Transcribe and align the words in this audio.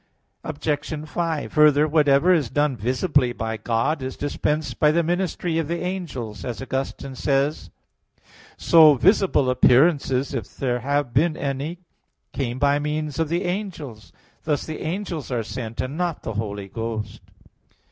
Obj. 0.43 1.07
5: 1.07 1.53
Further, 1.53 1.87
whatever 1.87 2.33
is 2.33 2.49
done 2.49 2.75
visibly 2.75 3.33
by 3.33 3.55
God 3.57 4.01
is 4.01 4.17
dispensed 4.17 4.79
by 4.79 4.89
the 4.89 5.03
ministry 5.03 5.59
of 5.59 5.67
the 5.67 5.81
angels; 5.81 6.43
as 6.43 6.59
Augustine 6.59 7.13
says 7.13 7.65
(De 7.65 7.65
Trin. 7.65 8.25
iii, 8.25 8.25
4,5,9). 8.57 8.63
So 8.63 8.93
visible 8.95 9.49
appearances, 9.51 10.33
if 10.33 10.57
there 10.57 10.79
have 10.79 11.13
been 11.13 11.37
any, 11.37 11.81
came 12.33 12.57
by 12.57 12.79
means 12.79 13.19
of 13.19 13.29
the 13.29 13.43
angels. 13.43 14.11
Thus 14.43 14.65
the 14.65 14.81
angels 14.81 15.29
are 15.31 15.43
sent, 15.43 15.79
and 15.81 15.95
not 15.99 16.23
the 16.23 16.33
Holy 16.33 16.67
Ghost. 16.67 17.21